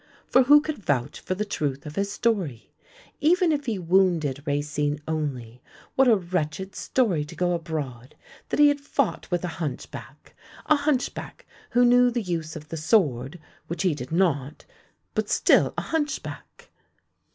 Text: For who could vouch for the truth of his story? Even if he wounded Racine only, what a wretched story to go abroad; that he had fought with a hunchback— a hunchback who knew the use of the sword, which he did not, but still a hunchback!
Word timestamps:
For 0.25 0.41
who 0.41 0.61
could 0.61 0.79
vouch 0.79 1.19
for 1.19 1.35
the 1.35 1.45
truth 1.45 1.85
of 1.85 1.95
his 1.95 2.11
story? 2.11 2.71
Even 3.19 3.51
if 3.51 3.67
he 3.67 3.77
wounded 3.77 4.41
Racine 4.47 4.99
only, 5.07 5.61
what 5.93 6.07
a 6.07 6.15
wretched 6.15 6.73
story 6.75 7.23
to 7.23 7.35
go 7.35 7.51
abroad; 7.53 8.15
that 8.49 8.59
he 8.59 8.69
had 8.69 8.81
fought 8.81 9.29
with 9.29 9.43
a 9.45 9.61
hunchback— 9.61 10.35
a 10.65 10.75
hunchback 10.75 11.45
who 11.69 11.85
knew 11.85 12.09
the 12.09 12.23
use 12.23 12.55
of 12.55 12.69
the 12.69 12.77
sword, 12.77 13.39
which 13.67 13.83
he 13.83 13.93
did 13.93 14.11
not, 14.11 14.65
but 15.13 15.29
still 15.29 15.71
a 15.77 15.81
hunchback! 15.83 16.71